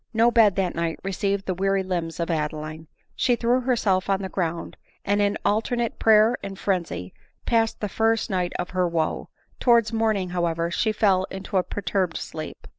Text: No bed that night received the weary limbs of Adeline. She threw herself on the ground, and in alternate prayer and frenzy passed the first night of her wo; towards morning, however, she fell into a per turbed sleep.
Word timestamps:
No 0.15 0.31
bed 0.31 0.55
that 0.55 0.73
night 0.73 0.99
received 1.03 1.45
the 1.45 1.53
weary 1.53 1.83
limbs 1.83 2.19
of 2.19 2.31
Adeline. 2.31 2.87
She 3.15 3.35
threw 3.35 3.61
herself 3.61 4.09
on 4.09 4.23
the 4.23 4.29
ground, 4.29 4.75
and 5.05 5.21
in 5.21 5.37
alternate 5.45 5.99
prayer 5.99 6.39
and 6.41 6.57
frenzy 6.57 7.13
passed 7.45 7.81
the 7.81 7.87
first 7.87 8.27
night 8.27 8.51
of 8.57 8.71
her 8.71 8.87
wo; 8.87 9.29
towards 9.59 9.93
morning, 9.93 10.29
however, 10.29 10.71
she 10.71 10.91
fell 10.91 11.25
into 11.29 11.55
a 11.57 11.61
per 11.61 11.81
turbed 11.81 12.17
sleep. 12.17 12.67